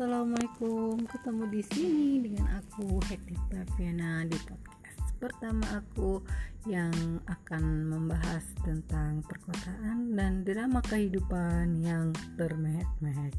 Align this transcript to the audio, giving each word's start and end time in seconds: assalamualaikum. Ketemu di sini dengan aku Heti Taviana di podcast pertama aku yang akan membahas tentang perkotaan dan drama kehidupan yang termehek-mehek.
assalamualaikum. 0.00 1.04
Ketemu 1.12 1.44
di 1.52 1.60
sini 1.60 2.08
dengan 2.24 2.56
aku 2.56 3.04
Heti 3.04 3.36
Taviana 3.52 4.24
di 4.24 4.32
podcast 4.48 5.12
pertama 5.20 5.60
aku 5.76 6.24
yang 6.64 7.20
akan 7.28 7.84
membahas 7.84 8.40
tentang 8.64 9.20
perkotaan 9.28 10.16
dan 10.16 10.40
drama 10.40 10.80
kehidupan 10.88 11.84
yang 11.84 12.16
termehek-mehek. 12.40 13.36